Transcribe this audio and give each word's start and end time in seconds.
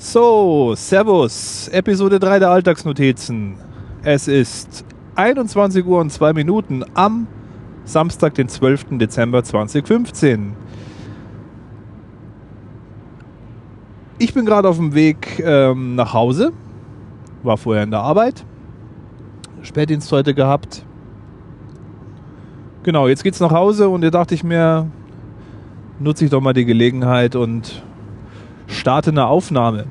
So, 0.00 0.74
Servus, 0.76 1.66
Episode 1.72 2.20
3 2.20 2.38
der 2.38 2.50
Alltagsnotizen. 2.50 3.56
Es 4.04 4.28
ist 4.28 4.84
21 5.16 5.84
Uhr 5.84 5.98
und 5.98 6.10
2 6.12 6.34
Minuten 6.34 6.84
am 6.94 7.26
Samstag, 7.84 8.34
den 8.34 8.48
12. 8.48 8.96
Dezember 8.98 9.42
2015. 9.42 10.54
Ich 14.18 14.32
bin 14.32 14.46
gerade 14.46 14.68
auf 14.68 14.76
dem 14.76 14.94
Weg 14.94 15.42
ähm, 15.44 15.96
nach 15.96 16.14
Hause, 16.14 16.52
war 17.42 17.56
vorher 17.56 17.82
in 17.82 17.90
der 17.90 18.00
Arbeit, 18.00 18.44
Spätdienst 19.62 20.12
heute 20.12 20.32
gehabt. 20.32 20.86
Genau, 22.84 23.08
jetzt 23.08 23.24
geht's 23.24 23.40
nach 23.40 23.50
Hause 23.50 23.88
und 23.88 24.02
da 24.02 24.10
dachte 24.10 24.36
ich 24.36 24.44
mir, 24.44 24.88
nutze 25.98 26.24
ich 26.24 26.30
doch 26.30 26.40
mal 26.40 26.52
die 26.52 26.66
Gelegenheit 26.66 27.34
und 27.34 27.82
starte 28.68 29.10
eine 29.10 29.26
Aufnahme. 29.26 29.86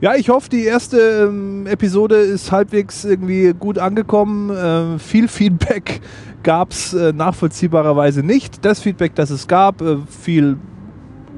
Ja, 0.00 0.14
ich 0.16 0.28
hoffe, 0.28 0.50
die 0.50 0.64
erste 0.64 0.98
ähm, 1.28 1.66
Episode 1.66 2.16
ist 2.16 2.52
halbwegs 2.52 3.04
irgendwie 3.04 3.54
gut 3.58 3.78
angekommen. 3.78 4.50
Äh, 4.50 4.98
viel 4.98 5.28
Feedback 5.28 6.02
gab 6.42 6.72
es 6.72 6.92
äh, 6.92 7.12
nachvollziehbarerweise 7.12 8.22
nicht. 8.22 8.64
Das 8.64 8.80
Feedback, 8.80 9.14
das 9.14 9.30
es 9.30 9.48
gab, 9.48 9.80
äh, 9.80 9.96
fiel 10.06 10.58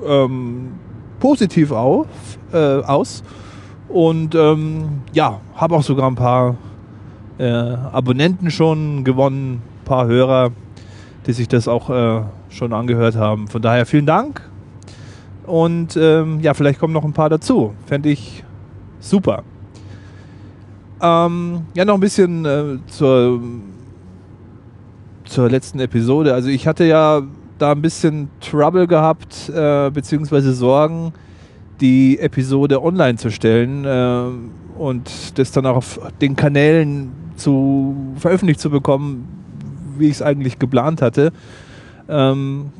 ähm, 0.04 0.72
positiv 1.20 1.70
auf, 1.70 2.06
äh, 2.52 2.56
aus. 2.56 3.22
Und 3.88 4.34
ähm, 4.34 5.02
ja, 5.12 5.40
habe 5.54 5.76
auch 5.76 5.82
sogar 5.82 6.10
ein 6.10 6.16
paar 6.16 6.56
äh, 7.38 7.44
Abonnenten 7.46 8.50
schon 8.50 9.04
gewonnen, 9.04 9.62
ein 9.62 9.84
paar 9.84 10.06
Hörer, 10.06 10.50
die 11.26 11.32
sich 11.32 11.46
das 11.46 11.68
auch 11.68 11.90
äh, 11.90 12.22
schon 12.48 12.72
angehört 12.72 13.16
haben. 13.16 13.48
Von 13.48 13.62
daher 13.62 13.86
vielen 13.86 14.06
Dank. 14.06 14.45
Und 15.46 15.96
ähm, 15.96 16.40
ja, 16.40 16.54
vielleicht 16.54 16.78
kommen 16.78 16.92
noch 16.92 17.04
ein 17.04 17.12
paar 17.12 17.30
dazu. 17.30 17.74
Fände 17.86 18.08
ich 18.08 18.44
super. 19.00 19.44
Ähm, 21.00 21.62
ja, 21.74 21.84
noch 21.84 21.94
ein 21.94 22.00
bisschen 22.00 22.44
äh, 22.44 22.78
zur, 22.86 23.40
zur 25.24 25.50
letzten 25.50 25.78
Episode. 25.80 26.34
Also 26.34 26.48
ich 26.48 26.66
hatte 26.66 26.84
ja 26.84 27.22
da 27.58 27.72
ein 27.72 27.82
bisschen 27.82 28.28
Trouble 28.40 28.86
gehabt, 28.86 29.48
äh, 29.48 29.90
beziehungsweise 29.90 30.52
Sorgen, 30.52 31.12
die 31.80 32.18
Episode 32.18 32.82
online 32.82 33.16
zu 33.16 33.30
stellen 33.30 33.84
äh, 33.84 34.78
und 34.78 35.38
das 35.38 35.52
dann 35.52 35.66
auch 35.66 35.76
auf 35.76 36.00
den 36.20 36.36
Kanälen 36.36 37.12
zu 37.36 37.94
veröffentlicht 38.16 38.60
zu 38.60 38.70
bekommen, 38.70 39.28
wie 39.98 40.06
ich 40.06 40.12
es 40.12 40.22
eigentlich 40.22 40.58
geplant 40.58 41.02
hatte. 41.02 41.32
Ähm, 42.08 42.70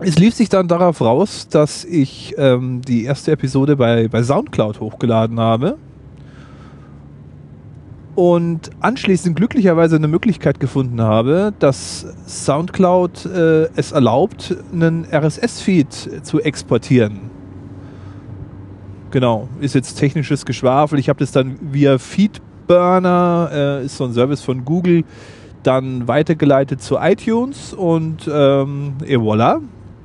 es 0.00 0.18
lief 0.18 0.34
sich 0.34 0.48
dann 0.48 0.68
darauf 0.68 1.00
raus, 1.00 1.48
dass 1.48 1.84
ich 1.84 2.34
ähm, 2.38 2.82
die 2.82 3.04
erste 3.04 3.32
Episode 3.32 3.76
bei, 3.76 4.08
bei 4.08 4.22
Soundcloud 4.22 4.80
hochgeladen 4.80 5.40
habe 5.40 5.76
und 8.14 8.70
anschließend 8.80 9.36
glücklicherweise 9.36 9.96
eine 9.96 10.08
Möglichkeit 10.08 10.60
gefunden 10.60 11.00
habe, 11.00 11.52
dass 11.58 12.06
Soundcloud 12.26 13.26
äh, 13.26 13.68
es 13.76 13.92
erlaubt, 13.92 14.56
einen 14.72 15.04
RSS-Feed 15.04 16.24
zu 16.24 16.40
exportieren. 16.40 17.30
Genau, 19.10 19.48
ist 19.60 19.74
jetzt 19.74 19.94
technisches 19.94 20.44
Geschwafel. 20.44 20.98
Ich 20.98 21.08
habe 21.08 21.20
das 21.20 21.32
dann 21.32 21.58
via 21.60 21.98
Feedburner, 21.98 23.50
äh, 23.52 23.84
ist 23.84 23.96
so 23.96 24.04
ein 24.04 24.12
Service 24.12 24.42
von 24.42 24.64
Google, 24.64 25.04
dann 25.62 26.06
weitergeleitet 26.08 26.82
zu 26.82 26.96
iTunes 26.96 27.72
und 27.72 28.28
ähm, 28.32 28.94
et 29.06 29.18
voilà, 29.18 29.60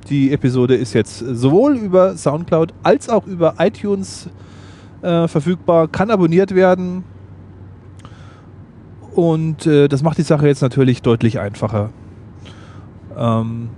die 0.09 0.31
Episode 0.31 0.75
ist 0.75 0.93
jetzt 0.93 1.19
sowohl 1.19 1.75
über 1.77 2.17
Soundcloud 2.17 2.73
als 2.83 3.09
auch 3.09 3.25
über 3.27 3.55
iTunes 3.59 4.29
äh, 5.01 5.27
verfügbar, 5.27 5.87
kann 5.87 6.11
abonniert 6.11 6.55
werden. 6.55 7.03
Und 9.13 9.67
äh, 9.67 9.87
das 9.87 10.01
macht 10.01 10.17
die 10.17 10.23
Sache 10.23 10.47
jetzt 10.47 10.61
natürlich 10.61 11.01
deutlich 11.01 11.39
einfacher. 11.39 11.89
Ähm 13.15 13.69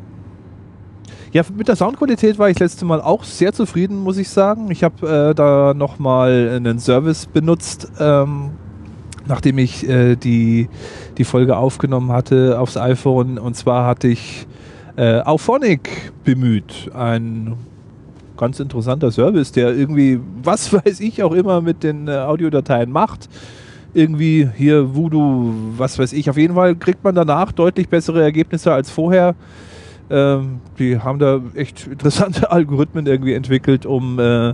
ja, 1.35 1.43
mit 1.53 1.67
der 1.67 1.75
Soundqualität 1.75 2.39
war 2.39 2.49
ich 2.49 2.59
letzte 2.59 2.85
Mal 2.85 3.01
auch 3.01 3.25
sehr 3.25 3.51
zufrieden, 3.51 3.97
muss 3.97 4.17
ich 4.17 4.29
sagen. 4.29 4.71
Ich 4.71 4.85
habe 4.85 5.31
äh, 5.31 5.35
da 5.35 5.73
nochmal 5.73 6.49
einen 6.55 6.79
Service 6.79 7.25
benutzt, 7.25 7.91
ähm, 7.99 8.51
nachdem 9.27 9.57
ich 9.57 9.85
äh, 9.85 10.15
die, 10.15 10.69
die 11.17 11.25
Folge 11.25 11.57
aufgenommen 11.57 12.13
hatte 12.13 12.57
aufs 12.57 12.77
iPhone. 12.77 13.37
Und 13.37 13.57
zwar 13.57 13.85
hatte 13.85 14.07
ich 14.07 14.47
äh, 14.95 15.19
Auphonic 15.21 16.13
bemüht. 16.23 16.91
Ein 16.93 17.55
ganz 18.37 18.59
interessanter 18.59 19.11
Service, 19.11 19.51
der 19.51 19.75
irgendwie, 19.75 20.19
was 20.43 20.73
weiß 20.85 20.99
ich 20.99 21.23
auch 21.23 21.33
immer 21.33 21.61
mit 21.61 21.83
den 21.83 22.07
äh, 22.07 22.11
Audiodateien 22.11 22.91
macht. 22.91 23.29
Irgendwie 23.93 24.49
hier 24.55 24.93
Voodoo, 24.93 25.53
was 25.77 25.97
weiß 25.97 26.11
ich. 26.13 26.29
Auf 26.29 26.37
jeden 26.37 26.55
Fall 26.55 26.75
kriegt 26.75 27.03
man 27.03 27.15
danach 27.15 27.51
deutlich 27.51 27.87
bessere 27.87 28.21
Ergebnisse 28.21 28.73
als 28.73 28.91
vorher. 28.91 29.35
Ähm, 30.09 30.59
die 30.77 30.99
haben 30.99 31.17
da 31.17 31.41
echt 31.55 31.87
interessante 31.87 32.51
Algorithmen 32.51 33.05
irgendwie 33.05 33.33
entwickelt, 33.33 33.85
um 33.85 34.19
äh, 34.19 34.53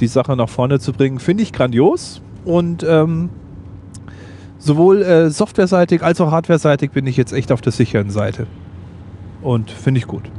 die 0.00 0.06
Sache 0.06 0.36
nach 0.36 0.48
vorne 0.48 0.78
zu 0.78 0.92
bringen. 0.92 1.18
Finde 1.18 1.42
ich 1.42 1.52
grandios. 1.52 2.22
Und 2.44 2.84
ähm, 2.88 3.30
sowohl 4.58 5.02
äh, 5.02 5.30
softwareseitig 5.30 6.02
als 6.02 6.20
auch 6.20 6.30
hardwareseitig 6.30 6.92
bin 6.92 7.06
ich 7.06 7.16
jetzt 7.16 7.32
echt 7.32 7.50
auf 7.52 7.60
der 7.60 7.72
sicheren 7.72 8.10
Seite. 8.10 8.46
Und 9.42 9.70
finde 9.70 9.98
ich 9.98 10.06
gut. 10.06 10.30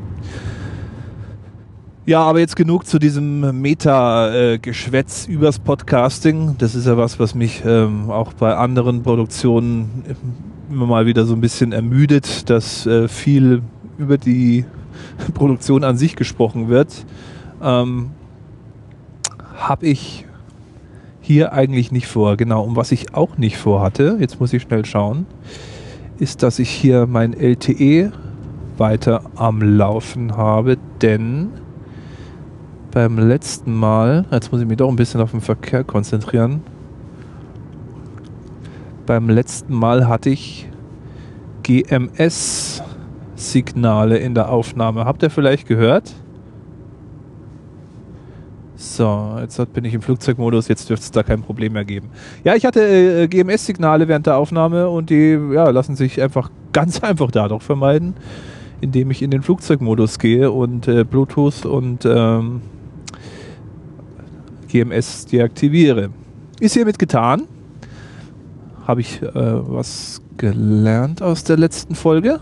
Ja, 2.06 2.22
aber 2.22 2.40
jetzt 2.40 2.56
genug 2.56 2.88
zu 2.88 2.98
diesem 2.98 3.62
Meta-Geschwätz 3.62 5.28
übers 5.28 5.60
Podcasting. 5.60 6.56
Das 6.58 6.74
ist 6.74 6.88
ja 6.88 6.98
was, 6.98 7.20
was 7.20 7.36
mich 7.36 7.62
ähm, 7.64 8.10
auch 8.10 8.34
bei 8.34 8.56
anderen 8.56 9.04
Produktionen 9.04 10.04
immer 10.72 10.88
mal 10.88 11.06
wieder 11.06 11.26
so 11.26 11.36
ein 11.36 11.42
bisschen 11.42 11.72
ermüdet, 11.72 12.50
dass 12.50 12.88
äh, 12.88 13.08
viel 13.08 13.62
über 14.00 14.18
die 14.18 14.66
Produktion 15.36 15.84
an 15.84 15.98
sich 15.98 16.16
gesprochen 16.16 16.68
wird. 16.68 17.06
Ähm, 17.62 18.10
Habe 19.58 19.86
ich 19.86 20.26
hier 21.22 21.54
eigentlich 21.54 21.92
nicht 21.92 22.08
vor. 22.08 22.38
Genau, 22.38 22.64
und 22.64 22.76
was 22.76 22.92
ich 22.92 23.14
auch 23.14 23.38
nicht 23.38 23.58
vorhatte, 23.58 24.18
jetzt 24.20 24.40
muss 24.40 24.52
ich 24.52 24.64
schnell 24.64 24.84
schauen, 24.84 25.28
ist, 26.18 26.42
dass 26.42 26.58
ich 26.58 26.72
hier 26.72 27.06
mein 27.06 27.34
LTE 27.34 28.12
weiter 28.80 29.22
am 29.36 29.62
Laufen 29.62 30.36
habe, 30.36 30.78
denn 31.02 31.52
beim 32.92 33.20
letzten 33.20 33.76
Mal, 33.76 34.26
jetzt 34.32 34.52
muss 34.52 34.62
ich 34.62 34.68
mich 34.68 34.78
doch 34.78 34.90
ein 34.90 34.96
bisschen 34.96 35.22
auf 35.22 35.32
den 35.32 35.42
Verkehr 35.42 35.84
konzentrieren, 35.84 36.62
beim 39.06 39.30
letzten 39.30 39.74
Mal 39.74 40.08
hatte 40.08 40.30
ich 40.30 40.68
GMS-Signale 41.64 44.18
in 44.18 44.36
der 44.36 44.50
Aufnahme. 44.50 45.06
Habt 45.06 45.24
ihr 45.24 45.30
vielleicht 45.30 45.68
gehört? 45.68 46.14
So, 48.76 49.38
jetzt 49.42 49.74
bin 49.74 49.84
ich 49.84 49.94
im 49.94 50.02
Flugzeugmodus, 50.02 50.68
jetzt 50.68 50.90
dürfte 50.90 51.04
es 51.04 51.12
da 51.12 51.22
kein 51.22 51.42
Problem 51.42 51.74
mehr 51.74 51.86
geben. 51.86 52.10
Ja, 52.44 52.56
ich 52.56 52.66
hatte 52.66 52.82
äh, 52.82 53.28
GMS-Signale 53.28 54.08
während 54.08 54.26
der 54.26 54.38
Aufnahme 54.38 54.90
und 54.90 55.10
die 55.10 55.38
ja, 55.54 55.70
lassen 55.70 55.96
sich 55.96 56.22
einfach 56.22 56.50
ganz 56.72 57.04
einfach 57.04 57.30
dadurch 57.30 57.62
vermeiden, 57.62 58.16
indem 58.82 59.12
ich 59.12 59.22
in 59.22 59.32
den 59.32 59.42
Flugzeugmodus 59.42 60.20
gehe 60.20 60.52
und 60.52 60.88
äh, 60.88 61.04
Bluetooth 61.04 61.66
und 61.66 62.06
ähm, 62.06 62.62
GMS 64.68 65.26
deaktiviere. 65.26 66.10
Ist 66.60 66.74
hiermit 66.74 67.00
getan. 67.00 67.44
Habe 68.86 69.02
ich 69.02 69.22
äh, 69.22 69.32
was 69.34 70.22
gelernt 70.38 71.22
aus 71.22 71.44
der 71.44 71.58
letzten 71.58 71.96
Folge? 71.96 72.40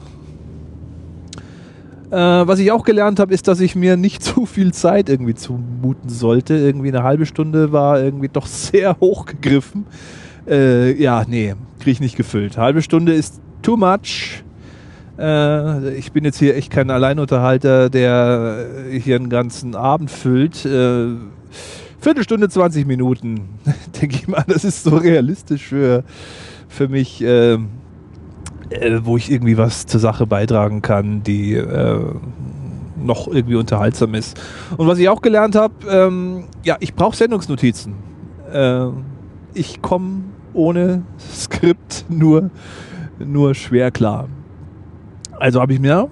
Äh, 2.09 2.15
was 2.15 2.59
ich 2.59 2.71
auch 2.71 2.85
gelernt 2.85 3.19
habe, 3.19 3.33
ist, 3.33 3.47
dass 3.47 3.59
ich 3.59 3.75
mir 3.75 3.97
nicht 3.97 4.23
zu 4.23 4.45
viel 4.45 4.73
Zeit 4.73 5.09
irgendwie 5.09 5.35
zumuten 5.35 6.09
sollte. 6.09 6.55
Irgendwie 6.55 6.89
eine 6.89 7.03
halbe 7.03 7.25
Stunde 7.25 7.71
war 7.71 8.01
irgendwie 8.01 8.29
doch 8.29 8.45
sehr 8.47 8.97
hochgegriffen. 8.99 9.85
Äh, 10.47 10.93
ja, 11.01 11.25
nee, 11.27 11.55
kriege 11.79 11.91
ich 11.91 11.99
nicht 11.99 12.15
gefüllt. 12.15 12.57
Halbe 12.57 12.81
Stunde 12.81 13.13
ist 13.13 13.41
too 13.61 13.75
much. 13.75 14.43
Äh, 15.17 15.95
ich 15.95 16.11
bin 16.11 16.23
jetzt 16.25 16.39
hier 16.39 16.55
echt 16.55 16.71
kein 16.71 16.89
Alleinunterhalter, 16.89 17.89
der 17.89 18.65
hier 18.91 19.15
einen 19.15 19.29
ganzen 19.29 19.75
Abend 19.75 20.11
füllt. 20.11 20.65
Äh, 20.65 21.07
Viertelstunde, 21.99 22.47
20 22.49 22.85
Minuten, 22.85 23.49
denke 24.01 24.15
ich 24.15 24.27
mal, 24.27 24.43
das 24.47 24.63
ist 24.63 24.83
so 24.83 24.95
realistisch 24.95 25.67
für, 25.67 26.03
für 26.67 26.87
mich, 26.87 27.23
äh, 27.23 27.53
äh, 27.53 27.59
wo 29.03 29.17
ich 29.17 29.31
irgendwie 29.31 29.57
was 29.57 29.85
zur 29.85 29.99
Sache 29.99 30.27
beitragen 30.27 30.81
kann, 30.81 31.23
die 31.23 31.55
äh, 31.55 31.99
noch 32.95 33.27
irgendwie 33.27 33.55
unterhaltsam 33.55 34.13
ist. 34.13 34.39
Und 34.77 34.87
was 34.87 34.99
ich 34.99 35.09
auch 35.09 35.21
gelernt 35.21 35.55
habe, 35.55 35.73
ähm, 35.89 36.45
ja, 36.63 36.77
ich 36.79 36.93
brauche 36.93 37.15
Sendungsnotizen. 37.15 37.95
Äh, 38.51 38.87
ich 39.53 39.81
komme 39.81 40.23
ohne 40.53 41.03
Skript 41.19 42.05
nur, 42.09 42.49
nur 43.19 43.55
schwer 43.55 43.91
klar. 43.91 44.27
Also 45.39 45.61
habe 45.61 45.73
ich 45.73 45.79
mir 45.79 46.09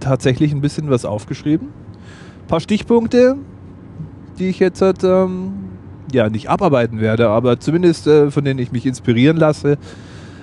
tatsächlich 0.00 0.52
ein 0.52 0.60
bisschen 0.60 0.90
was 0.90 1.04
aufgeschrieben. 1.04 1.68
Ein 1.68 2.46
paar 2.46 2.60
Stichpunkte, 2.60 3.36
die 4.38 4.48
ich 4.48 4.58
jetzt 4.58 4.80
halt, 4.80 5.04
ähm, 5.04 5.52
ja 6.12 6.28
nicht 6.28 6.48
abarbeiten 6.48 7.00
werde, 7.00 7.28
aber 7.28 7.60
zumindest 7.60 8.06
äh, 8.06 8.30
von 8.30 8.44
denen 8.44 8.58
ich 8.58 8.72
mich 8.72 8.86
inspirieren 8.86 9.36
lasse, 9.36 9.72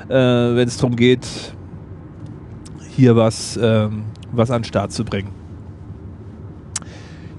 äh, 0.07 0.13
wenn 0.13 0.67
es 0.67 0.77
darum 0.77 0.95
geht, 0.95 1.27
hier 2.95 3.15
was, 3.15 3.59
ähm, 3.61 4.03
was 4.31 4.51
an 4.51 4.61
den 4.61 4.67
Start 4.67 4.91
zu 4.91 5.03
bringen. 5.03 5.29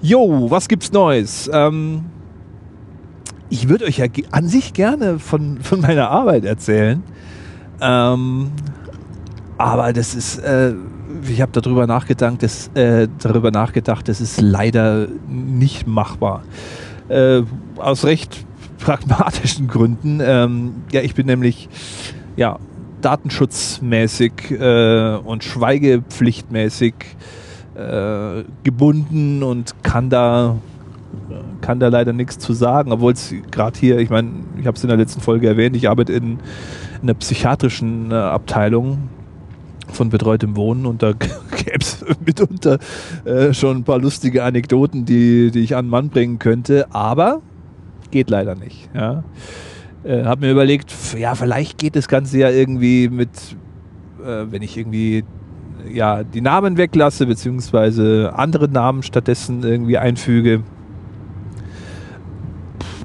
Jo, 0.01 0.51
was 0.51 0.69
gibt's 0.69 0.93
Neues? 0.93 1.51
Ähm, 1.53 2.05
ich 3.51 3.69
würde 3.69 3.87
euch 3.87 3.99
ja 3.99 4.07
an 4.31 4.47
sich 4.47 4.73
gerne 4.73 5.19
von, 5.19 5.61
von 5.63 5.81
meiner 5.81 6.11
Arbeit 6.11 6.45
erzählen. 6.45 7.03
Ähm, 7.81 8.53
aber 9.59 9.93
das 9.93 10.15
ist, 10.15 10.39
äh, 10.39 10.73
ich 11.29 11.43
habe 11.43 11.53
darüber 11.53 11.87
nachgedacht, 11.87 12.43
das, 12.43 12.69
äh, 12.75 13.09
darüber 13.21 13.51
nachgedacht, 13.51 14.09
das 14.09 14.21
ist 14.21 14.41
leider 14.41 15.09
nicht 15.29 15.87
machbar. 15.87 16.45
Äh, 17.09 17.43
aus 17.77 18.05
recht 18.05 18.47
pragmatischen 18.79 19.67
Gründen. 19.67 20.21
Ähm, 20.23 20.83
ja, 20.93 21.01
ich 21.01 21.15
bin 21.15 21.27
nämlich 21.27 21.69
ja, 22.37 22.59
datenschutzmäßig 23.01 24.53
äh, 24.53 25.17
und 25.17 25.43
schweigepflichtmäßig 25.43 26.95
äh, 27.75 28.45
gebunden 28.63 29.43
und 29.43 29.75
kann 29.83 30.09
da 30.09 30.57
kann 31.63 31.81
da 31.81 31.89
leider 31.89 32.13
nichts 32.13 32.39
zu 32.39 32.53
sagen, 32.53 32.93
obwohl 32.93 33.13
es 33.13 33.35
gerade 33.51 33.79
hier, 33.79 33.99
ich 33.99 34.11
meine, 34.11 34.31
ich 34.61 34.67
habe 34.67 34.77
es 34.77 34.83
in 34.85 34.89
der 34.89 34.99
letzten 34.99 35.21
Folge 35.21 35.49
erwähnt, 35.49 35.75
ich 35.75 35.89
arbeite 35.89 36.13
in, 36.13 36.33
in 36.33 36.39
einer 37.03 37.15
psychiatrischen 37.15 38.11
äh, 38.11 38.15
Abteilung 38.15 39.09
von 39.93 40.11
betreutes 40.11 40.55
Wohnen 40.55 40.87
und 40.87 41.03
da 41.03 41.13
gäbe 41.57 41.79
es 41.81 42.05
mitunter 42.25 42.79
äh, 43.25 43.53
schon 43.53 43.79
ein 43.79 43.85
paar 43.85 43.99
lustige 43.99 44.45
Anekdoten, 44.45 45.05
die, 45.05 45.51
die 45.51 45.61
ich 45.61 45.77
an 45.77 45.87
den 45.87 45.91
Mann 45.91 46.09
bringen 46.11 46.39
könnte, 46.39 46.87
aber 46.91 47.41
geht 48.11 48.31
leider 48.31 48.55
nicht. 48.55 48.89
Ja. 48.95 49.25
Äh, 50.05 50.25
habe 50.25 50.47
mir 50.47 50.53
überlegt, 50.53 50.95
ja, 51.19 51.35
vielleicht 51.35 51.79
geht 51.79 51.97
das 51.97 52.09
Ganze 52.09 52.39
ja 52.39 52.51
irgendwie 52.51 53.09
mit, 53.09 53.31
äh, 54.25 54.47
wenn 54.51 54.63
ich 54.63 54.77
irgendwie 54.77 55.25
ja, 55.93 56.23
die 56.25 56.41
Namen 56.41 56.77
weglasse, 56.77 57.27
beziehungsweise 57.27 58.33
andere 58.35 58.69
Namen 58.69 59.03
stattdessen 59.03 59.63
irgendwie 59.63 59.99
einfüge. 59.99 60.63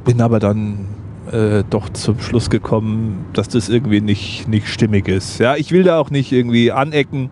Bin 0.06 0.22
aber 0.22 0.40
dann 0.40 0.88
äh, 1.34 1.64
doch 1.70 1.90
zum 1.90 2.20
Schluss 2.20 2.50
gekommen, 2.50 3.26
dass 3.34 3.50
das 3.50 3.68
irgendwie 3.68 4.02
nicht, 4.02 4.48
nicht 4.48 4.68
stimmig 4.68 5.08
ist. 5.08 5.40
Ja, 5.40 5.56
ich 5.56 5.72
will 5.72 5.84
da 5.84 5.98
auch 5.98 6.12
nicht 6.12 6.32
irgendwie 6.32 6.72
anecken 6.72 7.30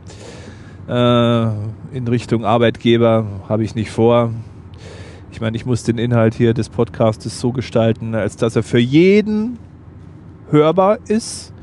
äh, 0.88 1.45
in 1.94 2.07
Richtung 2.07 2.44
Arbeitgeber, 2.44 3.25
habe 3.48 3.63
ich 3.63 3.75
nicht 3.75 3.92
vor. 3.92 4.33
Ich 5.31 5.39
meine, 5.39 5.56
ich 5.56 5.65
muss 5.65 5.83
den 5.83 5.98
Inhalt 5.98 6.33
hier 6.33 6.53
des 6.53 6.69
Podcastes 6.69 7.39
so 7.39 7.51
gestalten, 7.51 8.15
als 8.15 8.36
dass 8.36 8.56
er 8.56 8.63
für 8.63 8.80
jeden 8.80 9.59
hörbar 10.50 10.98
ist 11.07 11.53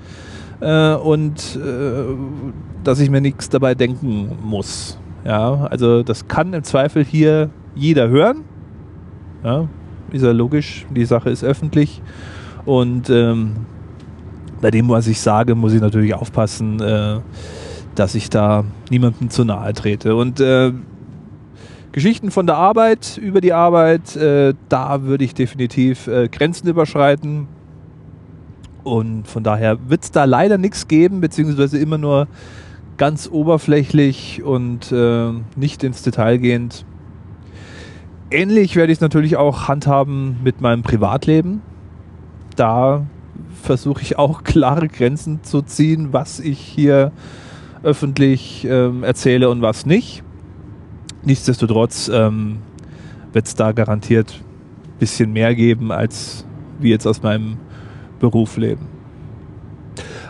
äh, 0.61 0.95
und 0.95 1.57
äh, 1.57 2.05
dass 2.85 3.01
ich 3.01 3.11
mir 3.11 3.21
nichts 3.21 3.49
dabei 3.49 3.75
denken 3.75 4.39
muss. 4.43 4.99
Ja, 5.25 5.67
also 5.67 6.03
das 6.03 6.29
kann 6.29 6.55
im 6.55 6.63
Zweifel 6.63 7.05
hier 7.05 7.51
jeder 7.75 8.09
hören. 8.09 8.45
Ja, 9.45 9.69
ist 10.13 10.23
ja 10.23 10.33
logisch, 10.33 10.87
die 10.95 11.05
Sache 11.05 11.31
ist 11.31 11.45
öffentlich. 11.45 12.03
Und 12.65 13.11
ähm, 13.11 13.57
bei 14.61 14.71
dem, 14.71 14.89
was 14.89 15.07
ich 15.07 15.21
sage, 15.21 15.55
muss 15.55 15.73
ich 15.73 15.81
natürlich 15.81 16.15
aufpassen, 16.15 16.81
äh, 16.81 17.21
dass 17.95 18.15
ich 18.15 18.31
da 18.31 18.65
niemandem 18.91 19.31
zu 19.31 19.45
nahe 19.45 19.73
trete. 19.73 20.15
Und 20.17 20.41
äh, 20.41 20.73
Geschichten 21.93 22.31
von 22.31 22.47
der 22.47 22.57
Arbeit, 22.57 23.19
über 23.19 23.41
die 23.41 23.53
Arbeit, 23.53 24.15
äh, 24.17 24.55
da 24.69 25.03
würde 25.03 25.25
ich 25.25 25.35
definitiv 25.35 26.07
äh, 26.07 26.29
Grenzen 26.29 26.69
überschreiten. 26.69 27.49
Und 28.85 29.27
von 29.27 29.43
daher 29.43 29.79
wird 29.89 30.05
es 30.05 30.11
da 30.11 30.25
leider 30.25 30.59
nichts 30.59 30.89
geben, 30.89 31.21
beziehungsweise 31.21 31.79
immer 31.79 31.99
nur 31.99 32.29
ganz 32.97 33.29
oberflächlich 33.31 34.43
und 34.43 34.93
äh, 34.93 35.31
nicht 35.57 35.83
ins 35.85 36.03
Detail 36.03 36.39
gehend. 36.39 36.85
Ähnlich 38.31 38.77
werde 38.77 38.93
ich 38.93 38.99
es 38.99 39.01
natürlich 39.01 39.37
auch 39.37 39.69
handhaben 39.69 40.37
mit 40.45 40.61
meinem 40.61 40.83
Privatleben. 40.83 41.63
Da 42.57 43.07
versuche 43.63 44.03
ich 44.03 44.19
auch 44.19 44.43
klare 44.45 44.89
Grenzen 44.89 45.43
zu 45.43 45.63
ziehen, 45.63 46.13
was 46.13 46.39
ich 46.39 46.59
hier 46.59 47.13
öffentlich 47.83 48.67
ähm, 48.69 49.03
erzähle 49.03 49.49
und 49.49 49.63
was 49.63 49.87
nicht. 49.87 50.23
Nichtsdestotrotz 51.23 52.11
ähm, 52.13 52.59
wird 53.33 53.47
es 53.47 53.55
da 53.55 53.73
garantiert 53.73 54.43
ein 54.85 54.99
bisschen 54.99 55.33
mehr 55.33 55.55
geben, 55.55 55.91
als 55.91 56.45
wie 56.81 56.91
jetzt 56.91 57.07
aus 57.07 57.23
meinem 57.23 57.57
Beruf 58.21 58.57
leben. 58.57 58.89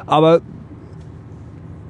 Aber 0.07 0.41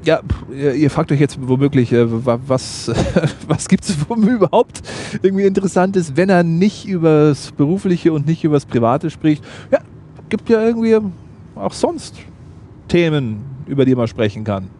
ja, 0.04 0.20
ihr 0.50 0.90
fragt 0.90 1.12
euch 1.12 1.20
jetzt 1.20 1.38
womöglich, 1.40 1.92
äh, 1.92 2.06
was, 2.08 2.90
was 3.48 3.68
gibt 3.68 3.84
es 3.84 3.96
überhaupt 4.08 4.82
irgendwie 5.22 5.44
Interessantes, 5.44 6.16
wenn 6.16 6.28
er 6.28 6.42
nicht 6.42 6.86
über 6.86 7.28
das 7.28 7.52
Berufliche 7.52 8.12
und 8.12 8.26
nicht 8.26 8.44
über 8.44 8.56
das 8.56 8.66
Private 8.66 9.10
spricht? 9.10 9.44
Ja, 9.70 9.80
gibt 10.28 10.48
ja 10.48 10.62
irgendwie 10.62 10.98
auch 11.54 11.72
sonst 11.72 12.16
Themen, 12.88 13.44
über 13.66 13.84
die 13.84 13.94
man 13.94 14.08
sprechen 14.08 14.44
kann. 14.44 14.70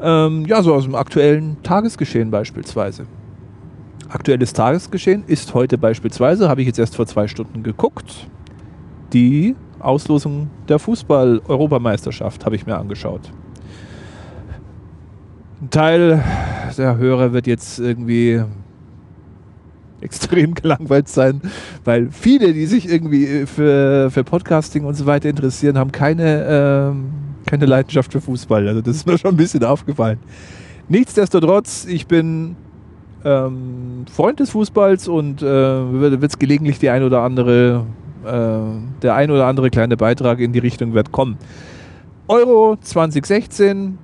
Ähm, 0.00 0.46
ja, 0.46 0.62
so 0.62 0.74
aus 0.74 0.84
dem 0.84 0.94
aktuellen 0.94 1.56
Tagesgeschehen 1.62 2.30
beispielsweise. 2.30 3.06
Aktuelles 4.08 4.52
Tagesgeschehen 4.52 5.24
ist 5.26 5.52
heute 5.54 5.76
beispielsweise, 5.76 6.48
habe 6.48 6.62
ich 6.62 6.66
jetzt 6.66 6.78
erst 6.78 6.96
vor 6.96 7.06
zwei 7.06 7.28
Stunden 7.28 7.62
geguckt, 7.62 8.28
die 9.12 9.54
Auslosung 9.80 10.50
der 10.68 10.78
Fußball-Europameisterschaft 10.78 12.44
habe 12.44 12.56
ich 12.56 12.66
mir 12.66 12.78
angeschaut. 12.78 13.30
Ein 15.60 15.70
Teil 15.70 16.22
der 16.76 16.98
Hörer 16.98 17.32
wird 17.32 17.48
jetzt 17.48 17.80
irgendwie 17.80 18.40
extrem 20.00 20.54
gelangweilt 20.54 21.08
sein, 21.08 21.40
weil 21.84 22.10
viele, 22.12 22.52
die 22.52 22.66
sich 22.66 22.88
irgendwie 22.88 23.44
für, 23.46 24.08
für 24.12 24.22
Podcasting 24.22 24.84
und 24.84 24.94
so 24.94 25.06
weiter 25.06 25.28
interessieren, 25.28 25.76
haben 25.76 25.90
keine, 25.90 26.44
ähm, 26.48 27.10
keine 27.46 27.66
Leidenschaft 27.66 28.12
für 28.12 28.20
Fußball. 28.20 28.68
Also 28.68 28.82
das 28.82 28.94
ist 28.94 29.06
mir 29.06 29.18
schon 29.18 29.32
ein 29.32 29.36
bisschen 29.36 29.64
aufgefallen. 29.64 30.20
Nichtsdestotrotz, 30.88 31.86
ich 31.86 32.06
bin 32.06 32.54
ähm, 33.24 34.04
Freund 34.12 34.38
des 34.38 34.50
Fußballs 34.50 35.08
und 35.08 35.42
äh, 35.42 35.44
wird 35.44 36.22
es 36.22 36.38
gelegentlich 36.38 36.78
die 36.78 36.90
ein 36.90 37.02
oder 37.02 37.22
andere, 37.22 37.84
äh, 38.24 39.00
der 39.02 39.16
ein 39.16 39.32
oder 39.32 39.46
andere 39.46 39.70
kleine 39.70 39.96
Beitrag 39.96 40.38
in 40.38 40.52
die 40.52 40.60
Richtung 40.60 40.94
wird 40.94 41.10
kommen. 41.10 41.36
Euro 42.28 42.76
2016 42.80 43.98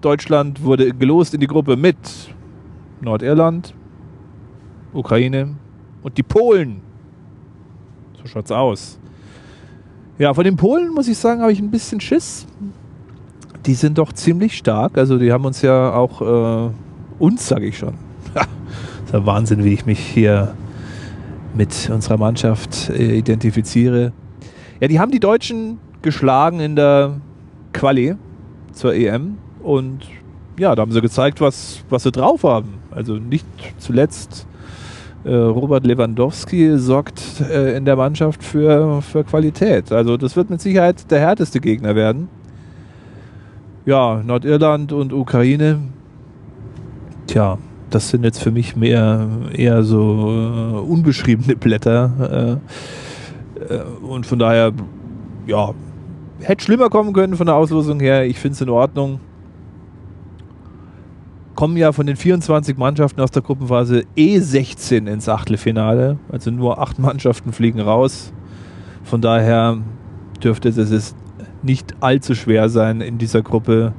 Deutschland 0.00 0.62
wurde 0.62 0.92
gelost 0.92 1.34
in 1.34 1.40
die 1.40 1.46
Gruppe 1.46 1.76
mit 1.76 1.96
Nordirland, 3.00 3.74
Ukraine 4.92 5.54
und 6.02 6.16
die 6.16 6.22
Polen. 6.22 6.80
So 8.20 8.26
schaut's 8.26 8.52
aus. 8.52 8.98
Ja, 10.18 10.32
von 10.32 10.44
den 10.44 10.56
Polen 10.56 10.92
muss 10.92 11.08
ich 11.08 11.18
sagen, 11.18 11.40
habe 11.42 11.52
ich 11.52 11.60
ein 11.60 11.70
bisschen 11.70 12.00
Schiss. 12.00 12.46
Die 13.66 13.74
sind 13.74 13.98
doch 13.98 14.12
ziemlich 14.12 14.56
stark. 14.56 14.96
Also 14.96 15.18
die 15.18 15.32
haben 15.32 15.44
uns 15.44 15.62
ja 15.62 15.92
auch 15.92 16.22
äh, 16.68 16.70
uns, 17.18 17.48
sage 17.48 17.66
ich 17.66 17.76
schon. 17.76 17.94
das 18.34 18.46
ist 19.06 19.12
ja 19.12 19.26
Wahnsinn, 19.26 19.64
wie 19.64 19.74
ich 19.74 19.84
mich 19.84 19.98
hier 19.98 20.54
mit 21.54 21.90
unserer 21.92 22.16
Mannschaft 22.16 22.90
äh, 22.90 23.18
identifiziere. 23.18 24.12
Ja, 24.80 24.88
die 24.88 25.00
haben 25.00 25.10
die 25.10 25.20
Deutschen 25.20 25.78
geschlagen 26.02 26.60
in 26.60 26.76
der 26.76 27.20
Quali 27.72 28.16
zur 28.72 28.94
EM 28.94 29.38
und 29.66 30.06
ja, 30.58 30.76
da 30.76 30.82
haben 30.82 30.92
sie 30.92 31.00
gezeigt, 31.00 31.40
was, 31.40 31.82
was 31.90 32.04
sie 32.04 32.12
drauf 32.12 32.44
haben. 32.44 32.74
Also 32.92 33.14
nicht 33.14 33.46
zuletzt 33.78 34.46
äh, 35.24 35.34
Robert 35.34 35.84
Lewandowski 35.84 36.78
sorgt 36.78 37.40
äh, 37.40 37.76
in 37.76 37.84
der 37.84 37.96
Mannschaft 37.96 38.44
für, 38.44 39.02
für 39.02 39.24
Qualität. 39.24 39.90
Also 39.90 40.16
das 40.16 40.36
wird 40.36 40.50
mit 40.50 40.60
Sicherheit 40.60 41.10
der 41.10 41.18
härteste 41.18 41.60
Gegner 41.60 41.96
werden. 41.96 42.28
Ja, 43.84 44.22
Nordirland 44.24 44.92
und 44.92 45.12
Ukraine. 45.12 45.80
Tja, 47.26 47.58
das 47.90 48.10
sind 48.10 48.22
jetzt 48.22 48.40
für 48.40 48.52
mich 48.52 48.76
mehr 48.76 49.28
eher 49.52 49.82
so 49.82 49.98
äh, 49.98 50.78
unbeschriebene 50.78 51.56
Blätter. 51.56 52.60
Äh, 53.68 53.74
äh, 53.74 53.82
und 54.06 54.26
von 54.26 54.38
daher, 54.38 54.72
ja, 55.48 55.74
hätte 56.40 56.62
schlimmer 56.62 56.88
kommen 56.88 57.12
können 57.12 57.36
von 57.36 57.46
der 57.46 57.56
Auslosung 57.56 57.98
her. 57.98 58.26
Ich 58.26 58.38
finde 58.38 58.54
es 58.54 58.60
in 58.60 58.68
Ordnung 58.68 59.18
kommen 61.56 61.76
ja 61.76 61.90
von 61.90 62.06
den 62.06 62.16
24 62.16 62.76
Mannschaften 62.76 63.20
aus 63.20 63.32
der 63.32 63.42
Gruppenphase 63.42 64.04
eh 64.14 64.38
16 64.38 65.06
ins 65.08 65.28
Achtelfinale. 65.28 66.18
Also 66.30 66.50
nur 66.50 66.80
acht 66.80 66.98
Mannschaften 67.00 67.52
fliegen 67.52 67.80
raus. 67.80 68.32
Von 69.02 69.20
daher 69.20 69.78
dürfte 70.42 70.68
es 70.68 71.14
nicht 71.62 71.96
allzu 72.00 72.34
schwer 72.34 72.68
sein, 72.68 73.00
in 73.00 73.18
dieser 73.18 73.42
Gruppe 73.42 73.92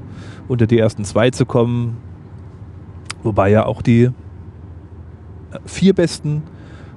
unter 0.47 0.67
die 0.67 0.77
ersten 0.77 1.03
zwei 1.03 1.31
zu 1.31 1.45
kommen. 1.45 1.97
Wobei 3.23 3.49
ja 3.49 3.65
auch 3.65 3.81
die 3.81 4.11
vier 5.65 5.93
besten 5.93 6.43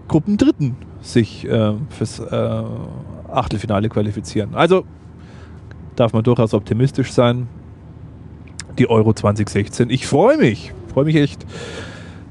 Gruppendritten 0.07 0.77
sich 1.01 1.49
äh, 1.49 1.73
fürs 1.89 2.21
äh, 2.21 2.63
Achtelfinale 3.29 3.89
qualifizieren. 3.89 4.55
Also 4.55 4.85
darf 5.97 6.13
man 6.13 6.23
durchaus 6.23 6.53
optimistisch 6.53 7.13
sein. 7.13 7.49
Die 8.79 8.89
Euro 8.89 9.13
2016. 9.13 9.91
Ich 9.91 10.07
freue 10.07 10.37
mich. 10.37 10.73
Freue 10.93 11.05
mich 11.05 11.17
echt 11.17 11.45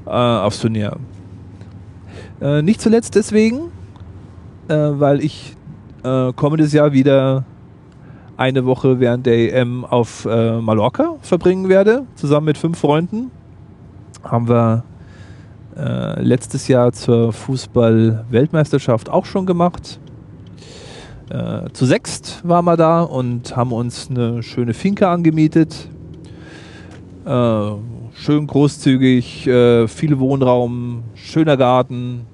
äh, 0.06 0.10
aufs 0.10 0.60
Turnier. 0.60 0.96
Äh, 2.40 2.62
nicht 2.62 2.80
zuletzt 2.80 3.14
deswegen, 3.14 3.70
äh, 4.68 4.74
weil 4.74 5.22
ich 5.22 5.56
äh, 6.02 6.32
kommendes 6.32 6.72
Jahr 6.72 6.92
wieder 6.92 7.44
eine 8.40 8.64
Woche 8.64 9.00
während 9.00 9.26
der 9.26 9.54
EM 9.54 9.84
auf 9.84 10.24
äh, 10.24 10.60
Mallorca 10.60 11.16
verbringen 11.20 11.68
werde, 11.68 12.06
zusammen 12.14 12.46
mit 12.46 12.56
fünf 12.56 12.78
Freunden. 12.78 13.30
Haben 14.24 14.48
wir 14.48 14.84
äh, 15.76 16.22
letztes 16.22 16.66
Jahr 16.66 16.92
zur 16.92 17.34
Fußball-Weltmeisterschaft 17.34 19.10
auch 19.10 19.26
schon 19.26 19.44
gemacht. 19.44 20.00
Äh, 21.28 21.70
zu 21.74 21.84
sechst 21.84 22.40
waren 22.42 22.64
wir 22.64 22.78
da 22.78 23.02
und 23.02 23.54
haben 23.56 23.72
uns 23.72 24.08
eine 24.08 24.42
schöne 24.42 24.72
Finca 24.72 25.12
angemietet. 25.12 25.89
Äh, 27.24 27.70
schön 28.14 28.46
großzügig, 28.46 29.46
äh, 29.46 29.86
viel 29.88 30.18
Wohnraum, 30.18 31.02
schöner 31.14 31.56
Garten, 31.56 32.26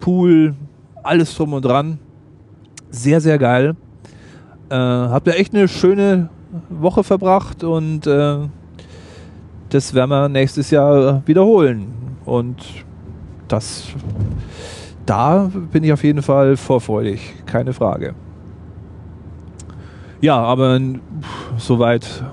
Pool, 0.00 0.54
alles 1.02 1.34
drum 1.36 1.52
und 1.52 1.64
dran. 1.64 1.98
Sehr, 2.90 3.20
sehr 3.20 3.38
geil. 3.38 3.76
Äh, 4.68 4.74
habt 4.74 5.28
ihr 5.28 5.36
echt 5.36 5.54
eine 5.54 5.68
schöne 5.68 6.28
Woche 6.68 7.04
verbracht 7.04 7.62
und 7.62 8.06
äh, 8.06 8.38
das 9.68 9.94
werden 9.94 10.10
wir 10.10 10.28
nächstes 10.28 10.70
Jahr 10.70 11.22
wiederholen. 11.26 11.86
Und 12.24 12.56
das, 13.46 13.84
da 15.04 15.50
bin 15.70 15.84
ich 15.84 15.92
auf 15.92 16.02
jeden 16.02 16.22
Fall 16.22 16.56
vorfreudig, 16.56 17.34
keine 17.46 17.72
Frage. 17.72 18.14
Ja, 20.20 20.38
aber 20.38 20.80
soweit 21.58 22.24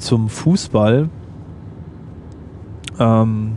zum 0.00 0.28
Fußball. 0.28 1.08
Ähm, 2.98 3.52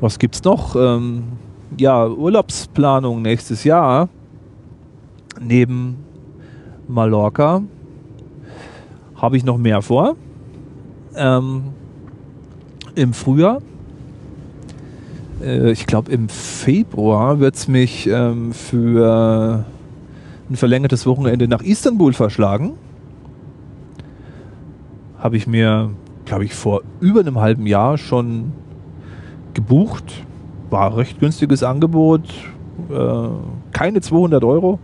was 0.00 0.18
gibt's 0.18 0.44
noch? 0.44 0.76
Ähm, 0.76 1.24
ja, 1.78 2.06
Urlaubsplanung 2.06 3.22
nächstes 3.22 3.64
Jahr. 3.64 4.08
Neben 5.40 5.96
Mallorca 6.88 7.62
habe 9.16 9.36
ich 9.36 9.44
noch 9.44 9.58
mehr 9.58 9.82
vor. 9.82 10.16
Ähm, 11.14 11.64
Im 12.94 13.12
Frühjahr, 13.12 13.60
äh, 15.42 15.72
ich 15.72 15.86
glaube 15.86 16.12
im 16.12 16.28
Februar, 16.28 17.40
wird 17.40 17.56
es 17.56 17.68
mich 17.68 18.06
ähm, 18.06 18.52
für 18.52 19.64
ein 20.48 20.56
verlängertes 20.56 21.06
Wochenende 21.06 21.48
nach 21.48 21.62
Istanbul 21.62 22.12
verschlagen. 22.12 22.74
Habe 25.26 25.38
ich 25.38 25.48
mir, 25.48 25.90
glaube 26.24 26.44
ich, 26.44 26.54
vor 26.54 26.82
über 27.00 27.18
einem 27.18 27.40
halben 27.40 27.66
Jahr 27.66 27.98
schon 27.98 28.52
gebucht. 29.54 30.24
War 30.70 30.86
ein 30.86 30.92
recht 30.92 31.18
günstiges 31.18 31.64
Angebot. 31.64 32.22
Äh, 32.88 33.28
keine 33.72 34.00
200 34.02 34.44
Euro. 34.44 34.78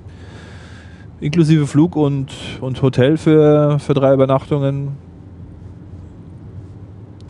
Inklusive 1.21 1.69
Flug 1.69 1.95
und, 1.95 2.33
und 2.61 2.83
Hotel 2.83 3.19
für, 3.19 3.79
für 3.79 3.95
drei 3.95 4.15
Übernachtungen. 4.15 4.97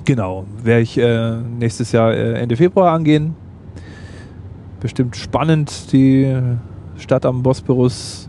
Genau, 0.07 0.47
werde 0.63 0.81
ich 0.81 0.97
äh, 0.97 1.37
nächstes 1.37 1.93
Jahr 1.93 2.15
äh, 2.15 2.41
Ende 2.41 2.57
Februar 2.57 2.95
angehen. 2.95 3.35
Bestimmt 4.81 5.17
spannend, 5.17 5.93
die 5.93 6.35
Stadt 6.97 7.27
am 7.27 7.43
Bosporus. 7.43 8.22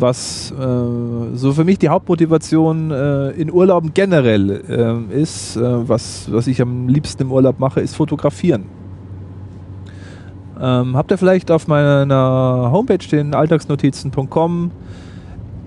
Was 0.00 0.50
äh, 0.52 1.36
so 1.36 1.52
für 1.52 1.64
mich 1.64 1.78
die 1.78 1.90
Hauptmotivation 1.90 2.90
äh, 2.90 3.30
in 3.32 3.52
Urlauben 3.52 3.92
generell 3.92 4.50
äh, 5.12 5.20
ist, 5.20 5.56
äh, 5.56 5.88
was, 5.88 6.32
was 6.32 6.46
ich 6.46 6.62
am 6.62 6.88
liebsten 6.88 7.24
im 7.24 7.32
Urlaub 7.32 7.58
mache, 7.58 7.80
ist 7.80 7.96
fotografieren. 7.96 8.64
Ähm, 10.58 10.96
habt 10.96 11.10
ihr 11.10 11.18
vielleicht 11.18 11.50
auf 11.50 11.68
meiner 11.68 12.70
Homepage 12.72 13.06
den 13.06 13.34
alltagsnotizen.com 13.34 14.70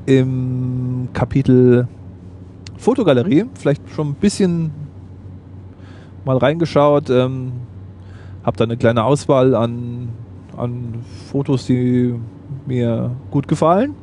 im 0.07 1.09
Kapitel 1.13 1.87
Fotogalerie 2.77 3.45
vielleicht 3.53 3.87
schon 3.91 4.09
ein 4.09 4.15
bisschen 4.15 4.71
mal 6.25 6.37
reingeschaut. 6.37 7.11
Ähm, 7.11 7.51
hab 8.43 8.57
da 8.57 8.63
eine 8.63 8.77
kleine 8.77 9.03
Auswahl 9.03 9.53
an, 9.53 10.09
an 10.57 11.03
Fotos, 11.31 11.67
die 11.67 12.15
mir 12.65 13.11
gut 13.29 13.47
gefallen 13.47 13.93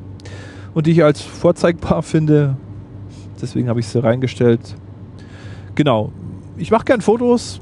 und 0.75 0.87
die 0.87 0.93
ich 0.93 1.05
als 1.05 1.21
vorzeigbar 1.21 2.03
finde. 2.03 2.57
Deswegen 3.41 3.69
habe 3.69 3.81
ich 3.81 3.89
sie 3.89 4.03
reingestellt. 4.03 4.77
Genau. 5.75 6.12
Ich 6.57 6.71
mache 6.71 6.85
gern 6.85 7.00
Fotos 7.00 7.61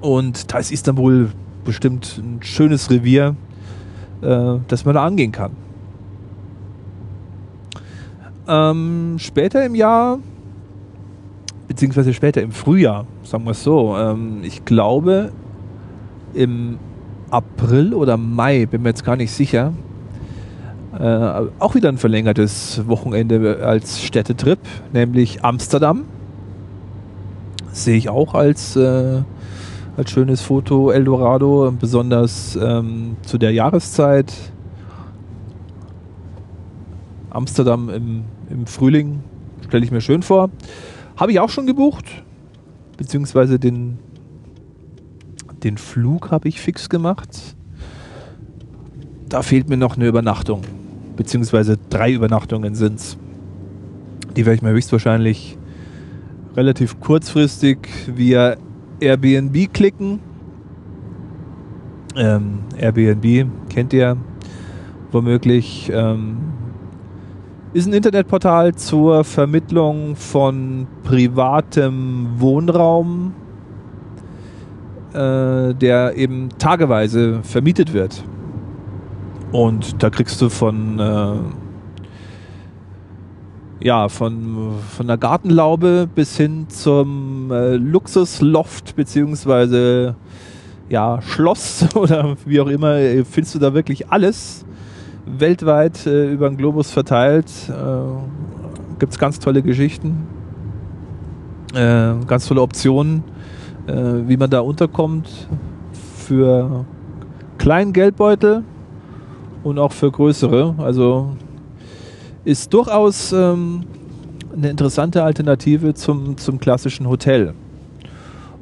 und 0.00 0.52
da 0.52 0.58
ist 0.58 0.72
Istanbul 0.72 1.30
bestimmt 1.64 2.18
ein 2.18 2.40
schönes 2.42 2.90
Revier, 2.90 3.36
äh, 4.20 4.56
das 4.68 4.84
man 4.84 4.94
da 4.94 5.04
angehen 5.04 5.32
kann. 5.32 5.52
Ähm, 8.46 9.16
später 9.18 9.64
im 9.64 9.74
Jahr, 9.74 10.18
beziehungsweise 11.68 12.12
später 12.12 12.42
im 12.42 12.50
Frühjahr, 12.50 13.06
sagen 13.22 13.44
wir 13.44 13.52
es 13.52 13.62
so, 13.62 13.96
ähm, 13.96 14.40
ich 14.42 14.64
glaube 14.64 15.32
im 16.34 16.78
April 17.30 17.94
oder 17.94 18.16
Mai, 18.16 18.66
bin 18.66 18.82
mir 18.82 18.90
jetzt 18.90 19.04
gar 19.04 19.16
nicht 19.16 19.30
sicher, 19.30 19.72
äh, 21.02 21.50
auch 21.58 21.74
wieder 21.74 21.88
ein 21.88 21.98
verlängertes 21.98 22.86
Wochenende 22.86 23.66
als 23.66 24.00
Städtetrip, 24.00 24.60
nämlich 24.92 25.44
Amsterdam. 25.44 26.04
Sehe 27.72 27.96
ich 27.96 28.08
auch 28.08 28.34
als, 28.34 28.76
äh, 28.76 29.22
als 29.96 30.10
schönes 30.12 30.42
Foto 30.42 30.92
Eldorado, 30.92 31.74
besonders 31.76 32.54
ähm, 32.54 33.16
zu 33.22 33.36
der 33.36 33.50
Jahreszeit. 33.50 34.32
Amsterdam 37.30 37.90
im, 37.90 38.22
im 38.48 38.66
Frühling 38.66 39.24
stelle 39.66 39.84
ich 39.84 39.90
mir 39.90 40.02
schön 40.02 40.22
vor. 40.22 40.50
Habe 41.16 41.32
ich 41.32 41.40
auch 41.40 41.50
schon 41.50 41.66
gebucht, 41.66 42.04
beziehungsweise 42.96 43.58
den, 43.58 43.98
den 45.64 45.78
Flug 45.78 46.30
habe 46.30 46.48
ich 46.48 46.60
fix 46.60 46.88
gemacht. 46.88 47.56
Da 49.28 49.42
fehlt 49.42 49.68
mir 49.68 49.76
noch 49.76 49.96
eine 49.96 50.06
Übernachtung 50.06 50.62
beziehungsweise 51.16 51.78
drei 51.90 52.12
Übernachtungen 52.12 52.74
sind 52.74 52.98
es. 52.98 53.16
Die 54.36 54.46
werde 54.46 54.56
ich 54.56 54.62
mir 54.62 54.70
höchstwahrscheinlich 54.70 55.58
relativ 56.56 57.00
kurzfristig 57.00 57.78
via 58.06 58.56
Airbnb 59.00 59.72
klicken. 59.72 60.20
Ähm, 62.16 62.60
Airbnb 62.76 63.46
kennt 63.68 63.92
ihr 63.92 64.16
womöglich. 65.10 65.90
Ähm, 65.92 66.36
ist 67.74 67.86
ein 67.86 67.94
Internetportal 67.94 68.74
zur 68.74 69.24
Vermittlung 69.24 70.14
von 70.14 70.86
privatem 71.04 72.28
Wohnraum, 72.36 73.32
äh, 75.14 75.74
der 75.74 76.16
eben 76.16 76.50
tageweise 76.58 77.40
vermietet 77.42 77.94
wird. 77.94 78.24
Und 79.52 80.02
da 80.02 80.08
kriegst 80.08 80.40
du 80.40 80.48
von, 80.48 80.98
äh, 80.98 81.34
ja, 83.84 84.08
von, 84.08 84.72
von 84.96 85.06
der 85.06 85.18
Gartenlaube 85.18 86.08
bis 86.12 86.38
hin 86.38 86.66
zum 86.68 87.50
äh, 87.52 87.76
Luxusloft 87.76 88.96
beziehungsweise 88.96 90.16
ja, 90.88 91.20
Schloss 91.20 91.86
oder 91.94 92.34
wie 92.46 92.60
auch 92.60 92.68
immer, 92.68 92.96
äh, 92.96 93.24
findest 93.24 93.54
du 93.54 93.58
da 93.58 93.74
wirklich 93.74 94.08
alles 94.10 94.64
weltweit 95.26 96.06
äh, 96.06 96.32
über 96.32 96.48
den 96.48 96.56
Globus 96.56 96.90
verteilt. 96.90 97.50
Äh, 97.68 97.72
Gibt 98.98 99.12
es 99.12 99.18
ganz 99.18 99.38
tolle 99.38 99.62
Geschichten, 99.62 100.26
äh, 101.74 102.14
ganz 102.26 102.46
tolle 102.46 102.62
Optionen, 102.62 103.22
äh, 103.86 103.92
wie 104.26 104.38
man 104.38 104.48
da 104.48 104.60
unterkommt 104.60 105.28
für 106.16 106.86
kleinen 107.58 107.92
Geldbeutel 107.92 108.64
und 109.62 109.78
auch 109.78 109.92
für 109.92 110.10
größere. 110.10 110.74
Also 110.78 111.36
ist 112.44 112.72
durchaus 112.72 113.32
ähm, 113.32 113.84
eine 114.56 114.70
interessante 114.70 115.22
Alternative 115.22 115.94
zum, 115.94 116.36
zum 116.36 116.58
klassischen 116.58 117.08
Hotel. 117.08 117.54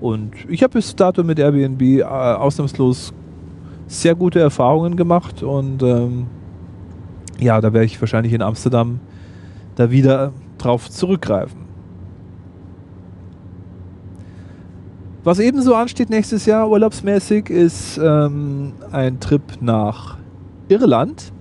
Und 0.00 0.32
ich 0.48 0.62
habe 0.62 0.74
bis 0.74 0.94
dato 0.96 1.22
mit 1.22 1.38
Airbnb 1.38 1.82
äh, 1.82 2.02
ausnahmslos 2.04 3.12
sehr 3.86 4.14
gute 4.14 4.40
Erfahrungen 4.40 4.96
gemacht 4.96 5.42
und 5.42 5.82
ähm, 5.82 6.26
ja, 7.38 7.60
da 7.60 7.72
werde 7.72 7.86
ich 7.86 8.00
wahrscheinlich 8.00 8.32
in 8.32 8.40
Amsterdam 8.40 9.00
da 9.74 9.90
wieder 9.90 10.32
drauf 10.58 10.88
zurückgreifen. 10.88 11.60
Was 15.24 15.38
ebenso 15.38 15.74
ansteht 15.74 16.08
nächstes 16.08 16.46
Jahr 16.46 16.70
urlaubsmäßig 16.70 17.50
ist 17.50 17.98
ähm, 18.02 18.72
ein 18.90 19.20
Trip 19.20 19.42
nach 19.60 20.19
Irland. 20.70 21.32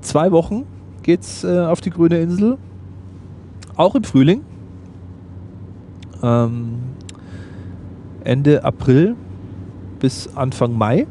Zwei 0.00 0.32
Wochen 0.32 0.66
geht's 1.02 1.44
äh, 1.44 1.60
auf 1.60 1.80
die 1.80 1.90
grüne 1.90 2.18
Insel. 2.18 2.58
Auch 3.76 3.94
im 3.94 4.04
Frühling. 4.04 4.42
Ähm, 6.22 6.78
Ende 8.24 8.64
April 8.64 9.14
bis 10.00 10.36
Anfang 10.36 10.76
Mai. 10.76 11.06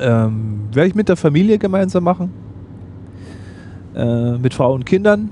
Ähm, 0.00 0.68
Werde 0.72 0.88
ich 0.88 0.94
mit 0.94 1.08
der 1.08 1.16
Familie 1.16 1.58
gemeinsam 1.58 2.04
machen. 2.04 2.32
Äh, 3.94 4.38
mit 4.38 4.54
Frau 4.54 4.74
und 4.74 4.86
Kindern 4.86 5.30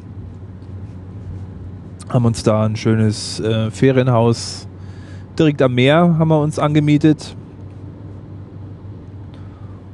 haben 2.09 2.25
uns 2.25 2.43
da 2.43 2.65
ein 2.65 2.77
schönes 2.77 3.41
äh, 3.41 3.71
Ferienhaus 3.71 4.67
direkt 5.39 5.61
am 5.63 5.75
Meer 5.75 6.17
haben 6.19 6.29
wir 6.29 6.41
uns 6.41 6.59
angemietet. 6.59 7.37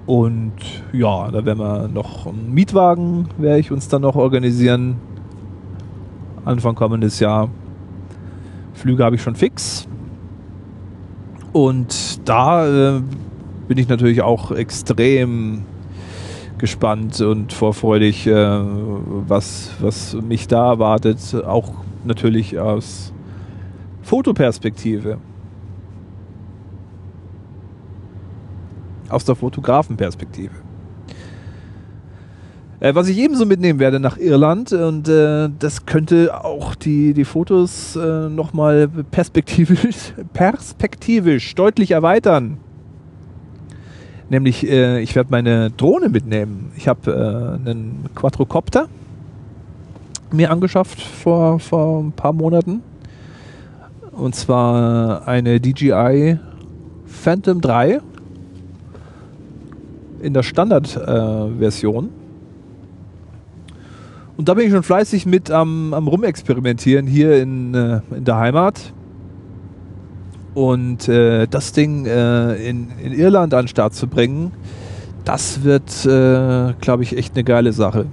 Und 0.07 0.53
ja, 0.93 1.31
da 1.31 1.45
werden 1.45 1.59
wir 1.59 1.89
noch 1.89 2.27
einen 2.27 2.53
Mietwagen, 2.53 3.29
werde 3.39 3.61
ich 3.61 3.71
uns 3.71 3.89
dann 3.89 4.03
noch 4.03 4.17
organisieren. 4.17 4.97
Anfang 6.45 6.75
kommendes 6.75 7.21
Jahr. 7.21 7.49
Flüge 8.75 9.05
habe 9.05 9.17
ich 9.17 9.23
schon 9.23 9.37
fix. 9.37 9.87
Und 11.53 12.29
da 12.29 12.97
äh, 12.97 13.03
bin 13.69 13.79
ich 13.79 13.89
natürlich 13.89 14.23
auch 14.23 14.51
extrem 14.51 15.63
gespannt 16.59 17.21
und 17.21 17.53
vorfreudig, 17.53 18.27
äh, 18.27 18.35
was, 19.29 19.71
was 19.81 20.15
mich 20.15 20.49
da 20.49 20.71
erwartet. 20.71 21.21
Auch 21.47 21.73
natürlich 22.05 22.59
aus 22.59 23.13
Fotoperspektive. 24.03 25.19
Aus 29.13 29.25
der 29.25 29.35
Fotografenperspektive. 29.35 30.55
Äh, 32.81 32.95
was 32.97 33.09
ich 33.09 33.19
ebenso 33.19 33.47
mitnehmen 33.47 33.79
werde 33.79 34.01
nach 34.01 34.17
Irland 34.17 34.73
und 34.73 35.09
äh, 35.09 35.49
das 35.59 35.87
könnte 35.87 36.45
auch 36.45 36.75
die, 36.75 37.15
die 37.15 37.25
Fotos 37.25 37.95
äh, 37.95 38.29
nochmal 38.29 38.89
perspektivisch, 38.89 40.15
perspektivisch 40.33 41.55
deutlich 41.55 41.93
erweitern. 41.93 42.57
Nämlich, 44.31 44.67
äh, 44.69 45.01
ich 45.01 45.15
werde 45.15 45.31
meine 45.31 45.71
Drohne 45.71 46.09
mitnehmen. 46.09 46.73
Ich 46.77 46.89
habe 46.89 47.13
äh, 47.13 47.69
einen 47.69 48.07
Quadrocopter 48.15 48.89
mir 50.33 50.51
angeschafft 50.51 51.01
vor, 51.01 51.61
vor 51.61 52.03
ein 52.03 52.13
paar 52.13 52.33
Monaten. 52.33 52.83
Und 54.11 54.35
zwar 54.35 55.29
eine 55.29 55.61
DJI 55.61 56.39
Phantom 57.07 57.61
3 57.61 58.01
in 60.23 60.35
der 60.35 60.43
Standardversion. 60.43 62.11
Und 64.37 64.49
da 64.49 64.55
bin 64.55 64.67
ich 64.67 64.73
schon 64.73 64.83
fleißig 64.83 65.27
mit 65.27 65.51
am, 65.51 65.93
am 65.93 66.09
Rumexperimentieren 66.09 67.07
hier 67.07 67.41
in, 67.43 67.75
äh, 67.75 68.01
in 68.17 68.25
der 68.25 68.37
Heimat. 68.37 68.93
Und 70.55 71.09
äh, 71.09 71.47
das 71.47 71.73
Ding 71.73 72.07
äh, 72.07 72.55
in, 72.57 72.89
in 73.03 73.13
Irland 73.13 73.55
an 73.55 73.65
den 73.65 73.69
Start 73.69 73.95
zu 73.95 74.07
bringen, 74.07 74.53
das 75.25 75.63
wird, 75.63 76.05
äh, 76.05 76.75
glaube 76.81 77.03
ich, 77.03 77.17
echt 77.17 77.35
eine 77.35 77.45
geile 77.45 77.73
Sache 77.73 78.07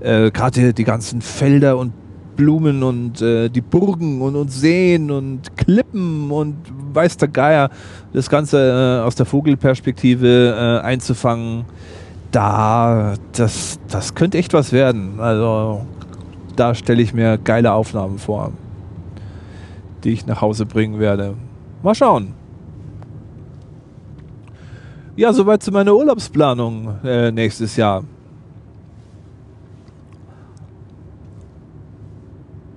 äh, 0.00 0.30
gerade 0.30 0.72
die 0.74 0.84
ganzen 0.84 1.20
Felder 1.22 1.78
und 1.78 1.92
Blumen 2.40 2.82
und 2.82 3.20
äh, 3.20 3.50
die 3.50 3.60
Burgen 3.60 4.22
und, 4.22 4.34
und 4.34 4.50
Seen 4.50 5.10
und 5.10 5.58
Klippen 5.58 6.30
und 6.30 6.56
weiß 6.94 7.18
der 7.18 7.28
Geier, 7.28 7.68
das 8.14 8.30
Ganze 8.30 9.02
äh, 9.02 9.06
aus 9.06 9.14
der 9.14 9.26
Vogelperspektive 9.26 10.80
äh, 10.82 10.86
einzufangen, 10.86 11.66
da, 12.30 13.12
das, 13.32 13.78
das 13.88 14.14
könnte 14.14 14.38
echt 14.38 14.54
was 14.54 14.72
werden. 14.72 15.20
Also 15.20 15.84
da 16.56 16.74
stelle 16.74 17.02
ich 17.02 17.12
mir 17.12 17.36
geile 17.36 17.72
Aufnahmen 17.72 18.18
vor, 18.18 18.52
die 20.02 20.12
ich 20.12 20.24
nach 20.24 20.40
Hause 20.40 20.64
bringen 20.64 20.98
werde. 20.98 21.34
Mal 21.82 21.94
schauen. 21.94 22.32
Ja, 25.14 25.34
soweit 25.34 25.62
zu 25.62 25.72
meiner 25.72 25.94
Urlaubsplanung 25.94 26.94
äh, 27.04 27.30
nächstes 27.32 27.76
Jahr. 27.76 28.02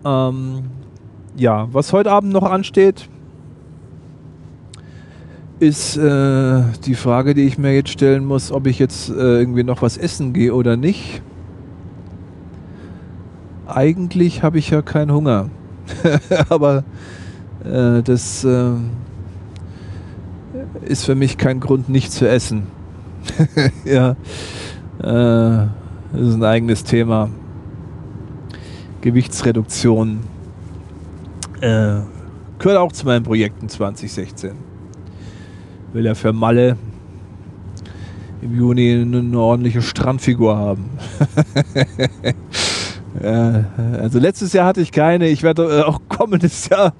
Ähm, 0.05 0.63
ja, 1.35 1.67
was 1.71 1.93
heute 1.93 2.11
Abend 2.11 2.33
noch 2.33 2.43
ansteht, 2.43 3.09
ist 5.59 5.95
äh, 5.95 6.63
die 6.85 6.95
Frage, 6.95 7.33
die 7.33 7.43
ich 7.43 7.57
mir 7.57 7.73
jetzt 7.73 7.89
stellen 7.89 8.25
muss, 8.25 8.51
ob 8.51 8.67
ich 8.67 8.79
jetzt 8.79 9.09
äh, 9.09 9.13
irgendwie 9.13 9.63
noch 9.63 9.81
was 9.81 9.97
essen 9.97 10.33
gehe 10.33 10.53
oder 10.53 10.75
nicht. 10.75 11.21
Eigentlich 13.65 14.43
habe 14.43 14.59
ich 14.59 14.69
ja 14.69 14.81
keinen 14.81 15.11
Hunger. 15.11 15.49
Aber 16.49 16.83
äh, 17.63 18.01
das 18.03 18.43
äh, 18.43 18.73
ist 20.85 21.05
für 21.05 21.15
mich 21.15 21.37
kein 21.37 21.59
Grund, 21.59 21.87
nicht 21.89 22.11
zu 22.11 22.27
essen. 22.27 22.67
ja, 23.85 24.11
äh, 24.99 25.67
das 26.13 26.21
ist 26.21 26.35
ein 26.35 26.43
eigenes 26.43 26.83
Thema. 26.83 27.29
Gewichtsreduktion 29.03 30.21
äh, 31.59 31.95
gehört 32.57 32.77
auch 32.77 32.93
zu 32.93 33.05
meinen 33.05 33.23
Projekten 33.23 33.67
2016. 33.67 34.53
Will 35.91 36.05
ja 36.05 36.15
für 36.15 36.31
Malle 36.31 36.77
im 38.41 38.57
Juni 38.57 38.93
eine 38.93 39.37
ordentliche 39.37 39.81
Strandfigur 39.81 40.55
haben. 40.55 40.89
ja, 43.21 43.65
also 43.99 44.19
letztes 44.19 44.53
Jahr 44.53 44.67
hatte 44.67 44.79
ich 44.79 44.93
keine, 44.93 45.27
ich 45.27 45.43
werde 45.43 45.79
äh, 45.79 45.81
auch 45.81 45.99
kommendes 46.07 46.69
Jahr 46.69 46.93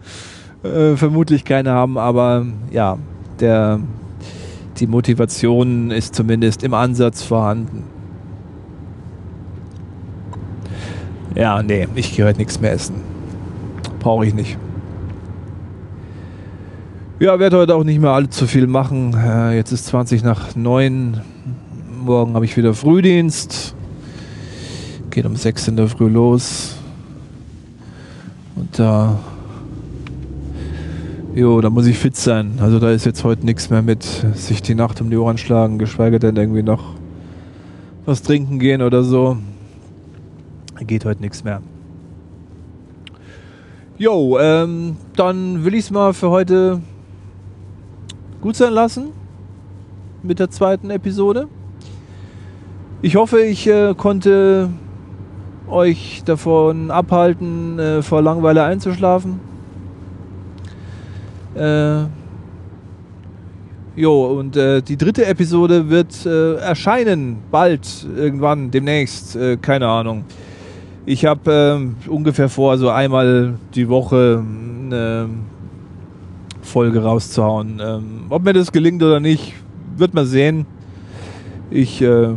äh, 0.63 0.97
vermutlich 0.97 1.45
keine 1.45 1.71
haben, 1.71 1.97
aber 1.97 2.45
ja, 2.69 2.97
der, 3.39 3.79
die 4.77 4.87
Motivation 4.87 5.89
ist 5.89 6.15
zumindest 6.15 6.63
im 6.63 6.73
Ansatz 6.73 7.23
vorhanden. 7.23 7.92
Ja, 11.35 11.63
nee, 11.63 11.87
ich 11.95 12.15
gehe 12.15 12.25
heute 12.25 12.37
nichts 12.37 12.59
mehr 12.59 12.71
essen. 12.71 12.95
Brauche 13.99 14.25
ich 14.25 14.35
nicht. 14.35 14.57
Ja, 17.19 17.39
werde 17.39 17.57
heute 17.57 17.75
auch 17.75 17.83
nicht 17.83 17.99
mehr 17.99 18.11
allzu 18.11 18.45
viel 18.45 18.67
machen. 18.67 19.15
Äh, 19.17 19.55
jetzt 19.55 19.71
ist 19.71 19.87
20 19.87 20.23
nach 20.23 20.55
9. 20.55 21.21
Morgen 22.03 22.35
habe 22.35 22.45
ich 22.45 22.55
wieder 22.55 22.75
Frühdienst. 22.75 23.75
Geht 25.09 25.25
um 25.25 25.35
6 25.35 25.69
in 25.69 25.77
der 25.77 25.87
Früh 25.87 26.07
los. 26.07 26.75
Und 28.55 28.77
da. 28.77 29.17
Jo, 31.33 31.61
da 31.61 31.71
muss 31.71 31.87
ich 31.87 31.97
fit 31.97 32.15
sein. 32.15 32.59
Also 32.59 32.77
da 32.77 32.91
ist 32.91 33.05
jetzt 33.05 33.23
heute 33.23 33.43
nichts 33.43 33.71
mehr 33.71 33.81
mit 33.81 34.03
sich 34.35 34.61
die 34.61 34.75
Nacht 34.75 35.01
um 35.01 35.09
die 35.09 35.17
Ohren 35.17 35.39
schlagen, 35.39 35.79
geschweige 35.79 36.19
denn 36.19 36.35
irgendwie 36.35 36.61
noch 36.61 36.93
was 38.05 38.21
trinken 38.21 38.59
gehen 38.59 38.83
oder 38.83 39.03
so. 39.03 39.37
Geht 40.79 41.05
heute 41.05 41.21
nichts 41.21 41.43
mehr. 41.43 41.61
Jo, 43.97 44.39
ähm, 44.39 44.97
dann 45.15 45.63
will 45.63 45.75
ich 45.75 45.85
es 45.85 45.91
mal 45.91 46.13
für 46.13 46.29
heute 46.29 46.81
gut 48.41 48.55
sein 48.55 48.73
lassen 48.73 49.11
mit 50.23 50.39
der 50.39 50.49
zweiten 50.49 50.89
Episode. 50.89 51.47
Ich 53.01 53.15
hoffe, 53.15 53.41
ich 53.41 53.67
äh, 53.67 53.93
konnte 53.95 54.69
euch 55.67 56.23
davon 56.25 56.89
abhalten, 56.89 57.77
äh, 57.77 58.01
vor 58.01 58.21
Langweile 58.21 58.63
einzuschlafen. 58.63 59.39
Äh, 61.55 62.05
jo, 63.95 64.25
und 64.39 64.57
äh, 64.57 64.81
die 64.81 64.97
dritte 64.97 65.25
Episode 65.25 65.89
wird 65.89 66.25
äh, 66.25 66.55
erscheinen, 66.55 67.37
bald, 67.51 68.07
irgendwann, 68.15 68.71
demnächst, 68.71 69.35
äh, 69.35 69.57
keine 69.57 69.87
Ahnung. 69.87 70.25
Ich 71.05 71.25
habe 71.25 71.93
äh, 72.07 72.09
ungefähr 72.09 72.47
vor, 72.47 72.77
so 72.77 72.89
einmal 72.89 73.55
die 73.75 73.89
Woche 73.89 74.41
eine 74.41 75.29
Folge 76.61 77.03
rauszuhauen. 77.03 77.81
Ähm, 77.83 78.25
ob 78.29 78.43
mir 78.43 78.53
das 78.53 78.71
gelingt 78.71 79.03
oder 79.03 79.19
nicht, 79.19 79.53
wird 79.97 80.13
man 80.13 80.25
sehen. 80.25 80.65
Ich 81.69 82.01
äh, 82.01 82.29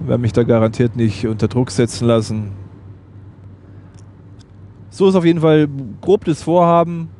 werde 0.00 0.22
mich 0.22 0.32
da 0.32 0.42
garantiert 0.42 0.96
nicht 0.96 1.26
unter 1.26 1.48
Druck 1.48 1.70
setzen 1.70 2.06
lassen. 2.06 2.52
So 4.88 5.08
ist 5.08 5.14
auf 5.14 5.26
jeden 5.26 5.40
Fall 5.40 5.68
grob 6.00 6.24
das 6.24 6.42
Vorhaben. 6.42 7.10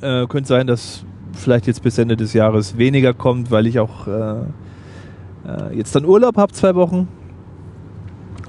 Äh, 0.00 0.26
könnte 0.26 0.48
sein, 0.48 0.66
dass 0.66 1.04
vielleicht 1.34 1.66
jetzt 1.66 1.82
bis 1.82 1.98
Ende 1.98 2.16
des 2.16 2.32
Jahres 2.32 2.78
weniger 2.78 3.12
kommt, 3.12 3.50
weil 3.50 3.66
ich 3.66 3.78
auch 3.78 4.08
äh, 4.08 4.36
äh 5.46 5.76
jetzt 5.76 5.94
dann 5.94 6.06
Urlaub 6.06 6.38
habe, 6.38 6.52
zwei 6.52 6.74
Wochen. 6.74 7.08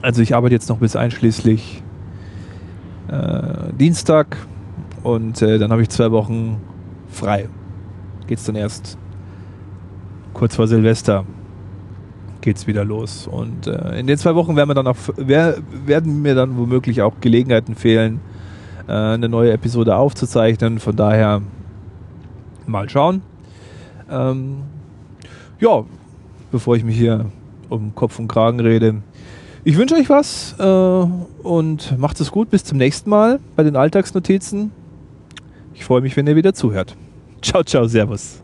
Also 0.03 0.21
ich 0.21 0.35
arbeite 0.35 0.53
jetzt 0.53 0.67
noch 0.67 0.79
bis 0.79 0.97
einschließlich 0.97 1.81
äh, 3.07 3.71
Dienstag 3.79 4.35
und 5.01 5.41
äh, 5.41 5.57
dann 5.57 5.71
habe 5.71 5.81
ich 5.81 5.87
zwei 5.87 6.11
Wochen 6.11 6.57
frei. 7.07 7.47
Geht's 8.27 8.43
dann 8.43 8.55
erst 8.55 8.97
kurz 10.33 10.57
vor 10.57 10.67
Silvester 10.67 11.23
geht's 12.41 12.67
wieder 12.67 12.83
los. 12.83 13.27
Und 13.27 13.67
äh, 13.67 13.97
in 13.97 14.05
den 14.05 14.17
zwei 14.17 14.35
Wochen 14.35 14.57
werden 14.57 14.67
mir 14.67 14.73
dann 14.73 14.87
auch 14.87 14.97
wer, 15.15 15.55
werden 15.85 16.21
mir 16.21 16.35
dann 16.35 16.57
womöglich 16.57 17.01
auch 17.01 17.13
Gelegenheiten 17.21 17.75
fehlen, 17.75 18.19
äh, 18.89 18.91
eine 18.91 19.29
neue 19.29 19.53
Episode 19.53 19.95
aufzuzeichnen. 19.95 20.79
Von 20.79 20.97
daher 20.97 21.41
mal 22.67 22.89
schauen. 22.89 23.21
Ähm, 24.11 24.57
ja, 25.61 25.85
bevor 26.51 26.75
ich 26.75 26.83
mich 26.83 26.97
hier 26.97 27.27
um 27.69 27.95
Kopf 27.95 28.19
und 28.19 28.27
Kragen 28.27 28.59
rede. 28.59 28.95
Ich 29.65 29.77
wünsche 29.77 29.95
euch 29.95 30.09
was 30.09 30.55
äh, 30.59 30.63
und 30.63 31.97
macht 31.97 32.19
es 32.19 32.31
gut. 32.31 32.49
Bis 32.49 32.65
zum 32.65 32.77
nächsten 32.77 33.09
Mal 33.09 33.39
bei 33.55 33.63
den 33.63 33.77
Alltagsnotizen. 33.77 34.71
Ich 35.73 35.85
freue 35.85 36.01
mich, 36.01 36.17
wenn 36.17 36.27
ihr 36.27 36.35
wieder 36.35 36.53
zuhört. 36.53 36.97
Ciao, 37.41 37.63
ciao, 37.63 37.87
Servus. 37.87 38.42